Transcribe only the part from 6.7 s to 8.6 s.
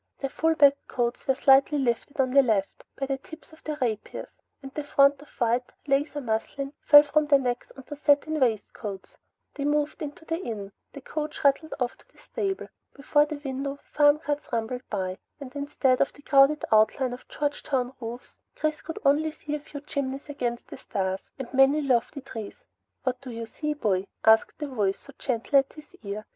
fell from their necks onto satin